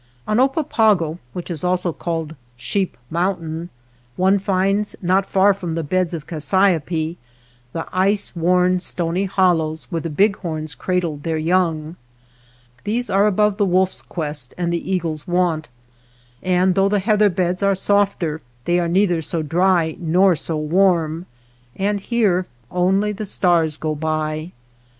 On 0.27 0.39
Oppapago, 0.39 1.19
which 1.33 1.51
is 1.51 1.63
also 1.63 1.93
called 1.93 2.35
Sheep 2.57 2.97
Mountain, 3.11 3.69
one 4.15 4.39
finds 4.39 4.95
not 4.99 5.27
far 5.27 5.53
from 5.53 5.75
the 5.75 5.83
beds 5.83 6.11
of 6.15 6.25
cassiope 6.25 7.17
the 7.71 7.85
ice 7.93 8.35
worn, 8.35 8.79
stony 8.79 9.25
hollows 9.25 9.85
where 9.91 10.01
the 10.01 10.09
bighorns 10.09 10.73
cradle 10.73 11.17
their 11.17 11.37
young. 11.37 11.97
These 12.83 13.11
are 13.11 13.27
above 13.27 13.57
the 13.57 13.65
wolf's 13.67 14.01
quest 14.01 14.55
and 14.57 14.73
the 14.73 14.91
eagle's 14.91 15.27
wont, 15.27 15.69
and 16.41 16.73
though 16.73 16.89
the 16.89 16.97
heather 16.97 17.29
beds 17.29 17.61
are 17.61 17.75
softer, 17.75 18.41
they 18.65 18.79
are 18.79 18.87
neither 18.87 19.21
so 19.21 19.43
dry 19.43 19.97
nor 19.99 20.35
so 20.35 20.57
warm, 20.57 21.27
and 21.75 21.99
here 21.99 22.47
only 22.71 23.11
the 23.11 23.27
stars 23.27 23.77
go 23.77 23.93
by. 23.93 24.51